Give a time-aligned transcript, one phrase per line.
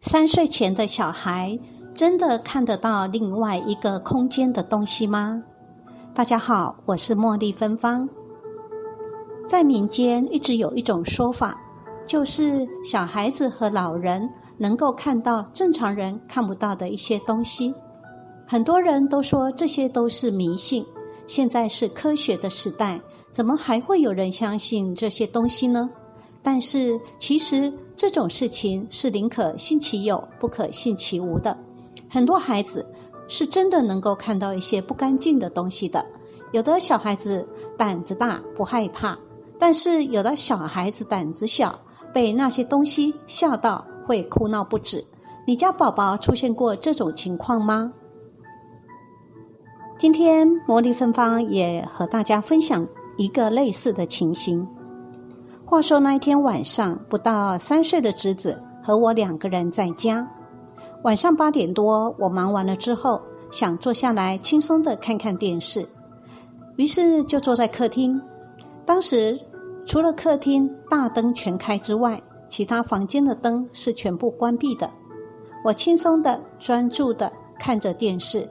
[0.00, 1.58] 三岁前的小孩
[1.94, 5.42] 真的看得到另外一个空间的东西吗？
[6.14, 8.08] 大家好，我是茉莉芬芳。
[9.48, 11.58] 在民间一直有一种说法，
[12.06, 14.28] 就是小孩子和老人
[14.58, 17.74] 能够看到正常人看不到的一些东西。
[18.46, 20.84] 很多人都说这些都是迷信。
[21.26, 23.00] 现在是科学的时代，
[23.32, 25.88] 怎么还会有人相信这些东西呢？
[26.42, 27.72] 但是其实。
[27.96, 31.56] 这种事情是宁可信其有，不可信其无的。
[32.10, 32.86] 很多孩子
[33.26, 36.04] 是真的能够看到一些不干净的东西的。
[36.52, 39.16] 有的小孩子胆子大，不害怕；
[39.58, 41.80] 但是有的小孩子胆子小，
[42.12, 45.04] 被那些东西吓到会哭闹不止。
[45.46, 47.94] 你家宝宝出现过这种情况吗？
[49.98, 54.68] 今天魔力芬芳也和大家分享一个类似的情形。
[55.68, 60.24] 话说那一天晚上，不到三岁的侄子和我两个人在家。
[61.02, 65.84] 晚上八点多，我忙完了之后，想坐下来轻松的看看电视，
[66.76, 68.22] 于是就坐在客厅。
[68.84, 69.36] 当时
[69.84, 74.88] 除了客厅大灯全开之外，其他房间的灯是全部关闭的。
[75.64, 78.48] 我轻松的、专注的看着电视。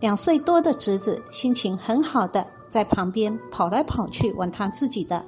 [0.00, 5.24] 两岁多的侄子心情很好的在旁边跑来跑去玩他自己的。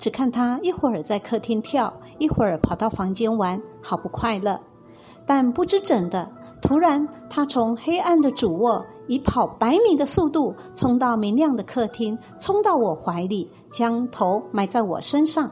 [0.00, 4.58] 只看他一会儿在客厅跳，一会儿跑到房间玩，好不快乐。
[5.26, 6.26] 但不知怎的，
[6.62, 15.50] 突然他从黑暗的主卧以跑百米的速度冲到明亮的客厅，冲到我怀里，将头埋在我身上，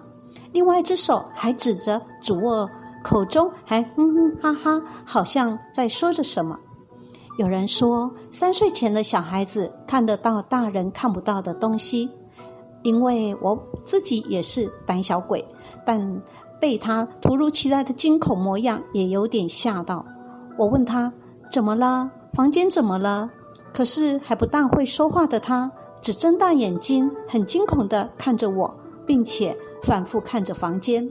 [0.53, 2.67] 另外一只手还指着主卧，
[3.05, 6.59] 口中还哼哼哈哈，好像在说着什么。
[7.37, 12.11] 有人说，三岁前的小孩子看得到大人看不到的东西。
[12.83, 15.45] 因为我自己也是胆小鬼，
[15.85, 16.23] 但
[16.61, 20.05] 被他突如其来的惊恐模样也有点吓到。
[20.57, 21.13] 我问他
[21.51, 23.31] 怎么了，房间怎么了？
[23.73, 28.75] 可是还不大会说话的他，只睁大眼睛，很惊恐的看着我，
[29.07, 31.11] 并且反复看着房间。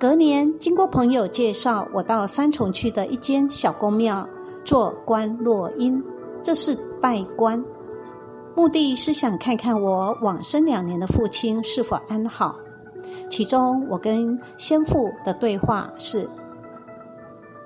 [0.00, 4.28] 隔年，经过朋友介绍，我到三重区的一间小公庙
[4.64, 6.02] 做观落阴，
[6.42, 7.64] 这是拜官。
[8.56, 12.56] 目的是想看看我往生两年的父亲是否安好。
[13.28, 16.28] 其中，我跟先父的对话是：“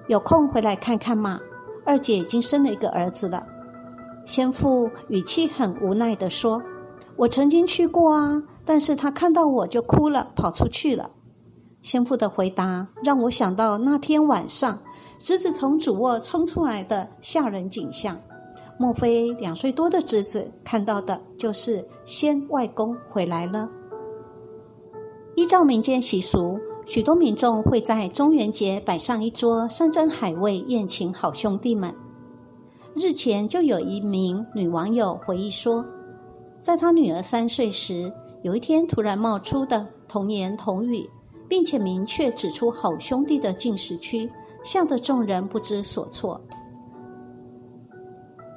[0.08, 1.40] 有空回来看看嘛，
[1.84, 3.46] 二姐已经生了一个儿子了。”
[4.24, 6.62] 先父语气很无奈地说
[7.16, 11.10] ：“我曾经去过啊，但是他看到我就哭了，跑出去了。”
[11.82, 14.78] 先父的回答让我想到那天晚上
[15.18, 18.16] 侄子从主卧冲出来的吓人景象。
[18.80, 23.68] 莫非两岁多的侄子看到的就是先外公回来了？
[25.34, 31.92] 依照民间习俗，许多民众会在中元节摆上一桌山珍海味宴请好兄弟们。
[32.94, 35.84] 日前就有一名女网友回忆说，
[36.62, 38.12] 在她女儿三岁时，
[38.42, 41.08] 有一天突然冒出的童言童语，
[41.48, 44.30] 并且明确指出好兄弟的进食区，
[44.62, 46.40] 吓得众人不知所措。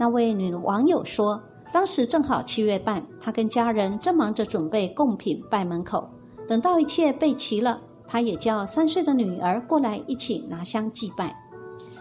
[0.01, 1.39] 那位女网友说
[1.71, 6.09] ：“当时正好七月半，她跟家人正忙着准备贡品拜门口。
[6.47, 11.39] 等到一切备齐了，她也叫三岁的女儿过来一起拿香祭拜。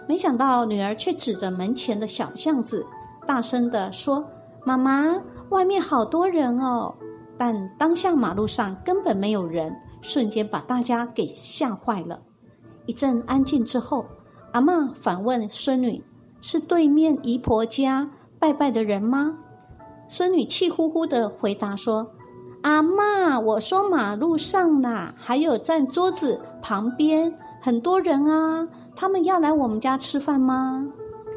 [0.09, 2.87] 没想到女儿却指着门前的小巷子，
[3.27, 4.25] 大声地说
[4.65, 6.95] ：‘妈妈，外面好多人哦！’
[7.37, 12.19] 但当下马路上根本没有人，瞬间把大家给吓坏了。
[12.87, 14.07] 一阵安静之后，
[14.53, 16.03] 阿妈反问孙女。”
[16.41, 19.37] 是对面姨婆家拜拜的人吗？
[20.09, 22.11] 孙女气呼呼的回答说
[22.63, 28.67] ：“阿妈，我说马路上啦，还有站桌子旁边很多人啊，
[28.97, 30.87] 他们要来我们家吃饭吗？”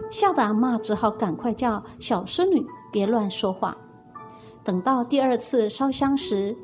[0.10, 3.78] 吓得阿妈只好赶快叫小孙女别乱说话。
[4.64, 6.56] 等到第二次烧香时，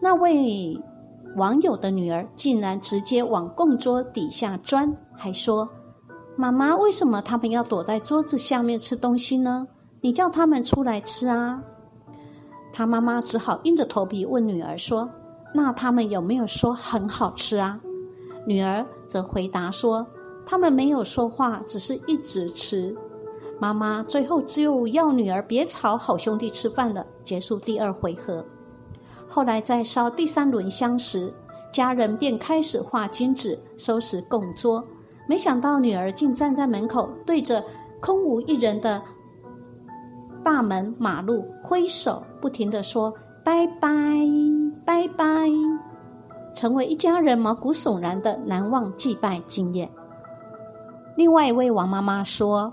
[0.00, 0.80] 那位
[1.36, 5.68] 网友的女儿竟然直接往供桌底下钻，还说。
[6.34, 9.68] 妈妈，为什么他们要躲在桌子下面吃东西呢？
[10.00, 11.62] 你叫他们出来吃啊！
[12.72, 15.08] 他妈妈只好硬着头皮问女儿说
[15.54, 17.78] ：“那他们有没有说很好吃啊？”
[18.46, 20.06] 女儿则回答说
[20.44, 22.96] ：“他们没有说话，只是一直吃。”
[23.60, 28.44] 妈妈最后只有要女儿别吵好兄弟吃饭了，结束第二回合。
[29.28, 31.32] 后来在烧第三轮香时，
[31.70, 34.82] 家人便开始画金纸、收拾供桌。
[35.32, 37.64] 没想到女儿竟站在门口，对着
[38.02, 39.00] 空无一人的
[40.44, 43.10] 大门马路挥手，不停地说
[43.42, 43.88] ：“拜拜，
[44.84, 45.48] 拜拜。”
[46.52, 49.90] 成为一家人毛骨悚然的难忘祭拜经验。
[51.16, 52.70] 另外一位王妈妈说：“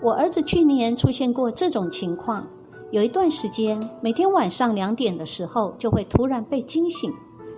[0.00, 2.46] 我儿子去年出现过这种情况，
[2.90, 7.12] 有一段时间，每天晚上两点的时候就会突然被惊醒，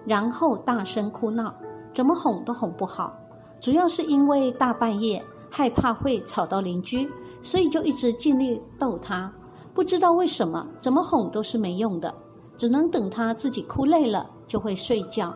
[0.05, 1.55] 然后大声哭闹，
[1.95, 3.17] 怎么哄都哄不好。
[3.61, 7.11] 主要是因为大半夜害怕会吵到邻居，
[7.43, 9.31] 所以就一直尽力逗他。
[9.75, 12.15] 不知道为什么，怎么哄都是没用的，
[12.57, 15.35] 只能等他自己哭累了就会睡觉。”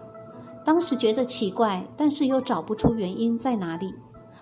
[0.65, 3.95] 当时觉得奇怪，但是又找不出原因在哪里。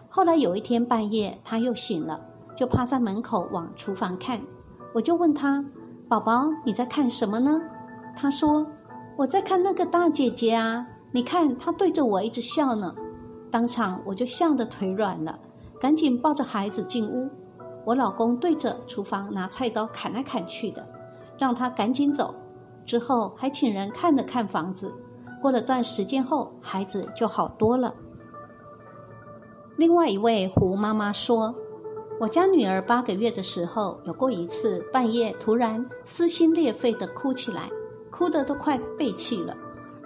[0.09, 2.21] 后来有一天半夜，他又醒了，
[2.55, 4.41] 就趴在门口往厨房看。
[4.95, 5.65] 我就问他
[6.09, 7.61] ：“宝宝，你在看什么呢？”
[8.15, 8.65] 他说
[9.19, 12.95] ：“我在看那个大姐姐啊，你看她对着我一直笑呢。”
[13.53, 15.39] 当场我就吓得腿软了，
[15.79, 17.31] 赶紧抱着孩子进屋。
[17.85, 20.85] 我老公对着厨房拿菜刀砍来砍去的，
[21.37, 22.35] 让他赶紧走。
[22.87, 24.95] 之后还请人看了看房子。
[25.41, 27.95] 过了段时间后，孩子就好多了。
[29.77, 31.55] 另外一位胡妈妈说
[32.21, 37.69] ：“我家女儿八个月的时候，有过一次半夜突然撕心裂肺的哭起来，
[38.11, 39.55] 哭得都快背气了，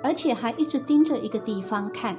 [0.02, 2.16] 而且还一直盯着一个地方看。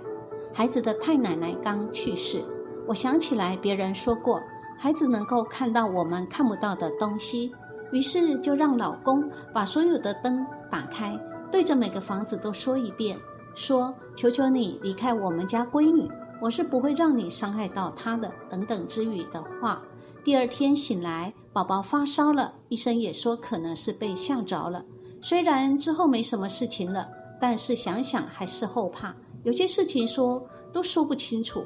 [0.54, 2.42] 孩子的太奶奶刚去世，
[2.88, 4.42] 我想起来别人说过，
[4.78, 7.54] 孩子能够看到我们看不到的东西，
[7.92, 11.18] 于是就让老公把所有的灯打开。”
[11.50, 13.18] 对着每个房子都说一遍，
[13.56, 16.10] 说：“求求你离开我们家闺女，
[16.42, 19.82] 我是不会让你伤害到她的。”等等之语的话。
[20.26, 24.84] 第二天醒来，宝宝发烧了，医生也说可能是被吓着了。
[25.22, 27.08] 虽然之后没什么事情了，
[27.40, 29.16] 但是想想还是后怕。
[29.44, 31.64] 有些事情说都说不清楚。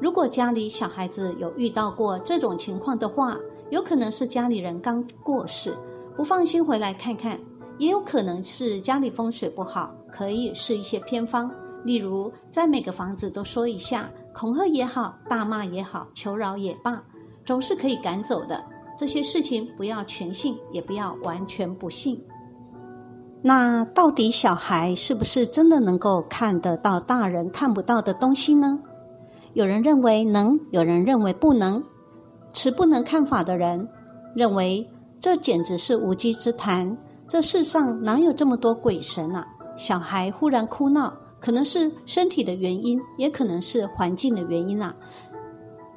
[0.00, 3.38] 如果家里小孩子有遇到过这种情况的话，
[3.70, 5.74] 有可能是家里人刚过世，
[6.16, 7.38] 不放心回来看看。
[7.78, 11.50] 也有可能是家里风水不好，可以试一些偏方，
[11.82, 17.02] 例如在每个房子都说一下，恐吓也好，大骂也好，求饶也罢，
[17.42, 18.62] 总是可以赶走的。
[18.98, 22.22] 这些事情不要全信，也不要完全不信。
[23.42, 28.78] 那到底小孩是不是真的能够看得到大人看不到的东西呢？
[29.54, 31.82] 有人认为能，有人认为不能。
[32.52, 33.88] 持不能看法的人
[34.34, 34.90] 认为，
[35.20, 36.98] 这简直是无稽之谈。
[37.28, 39.46] 这世上哪有这么多鬼神啊？
[39.76, 44.94] 小孩忽然哭闹，可能是身体的原因，也可能是环境的原因啊。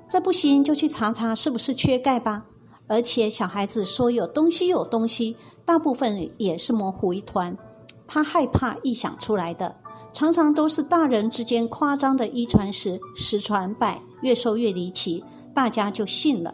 [0.08, 2.46] 再不行就去查查是不是缺钙吧。
[2.86, 7.58] 而且小孩子说有东西有东西，大部分也是模糊一团，
[8.08, 9.76] 他害怕臆想出来的，
[10.12, 15.24] 常常都是大人之间夸张的一传十，十传百，越说越离奇，
[15.54, 16.54] 大家就信了。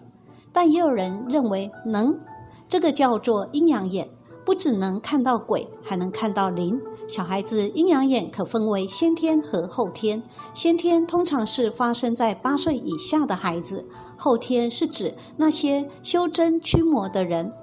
[0.52, 2.20] 但也有人认为能，
[2.68, 4.10] 这个叫做阴阳眼。
[4.46, 6.82] 不只能看到鬼，还能看到灵。
[7.08, 10.24] 小孩子阴阳眼可分为先天和后天。
[10.56, 13.88] 先天通常是发生在八岁以下的孩子，
[14.18, 17.54] 后天是指那些修真驱魔的人。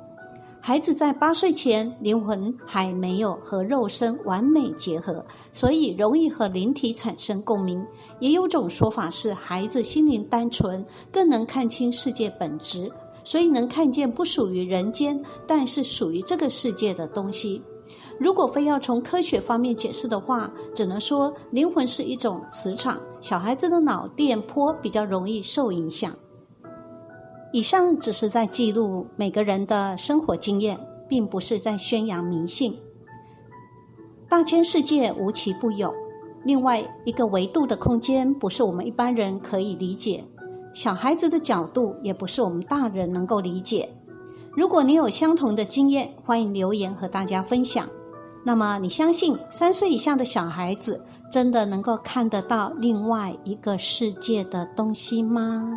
[0.67, 7.87] 孩子在八岁前，灵魂还没有和肉身完美结合，所以容易和灵体产生共鸣。
[8.19, 12.91] 也有种说法是，孩子心灵单纯，更能看清世界本质。
[13.23, 17.63] 所以能看见不属于人间，但是属于这个世界的东西。
[18.19, 26.13] 如果非要从科学方面解释的话，只能说灵魂是一种磁场，小孩子的脑电波比较容易受影响。
[27.57, 32.79] 以上只是在记录每个人的生活经验，并不是在宣扬迷信。
[34.29, 35.91] 大千世界无奇不有，
[36.45, 40.23] 另外一个维度的空间，不是我们一般人可以理解。
[40.75, 43.89] 小孩子的角度也不是我们大人能够理解。
[44.55, 47.89] 如果你有相同的经验，欢迎留言和大家分享。
[48.45, 55.73] 那么，你相信三岁以下的小孩子真的能够看得到另外一个世界的东西吗？